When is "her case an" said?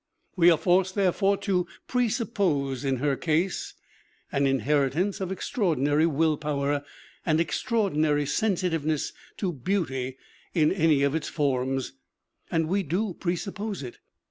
2.97-4.47